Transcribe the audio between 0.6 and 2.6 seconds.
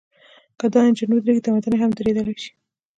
دا انجن ودرېږي، تمدن هم درېدلی شي.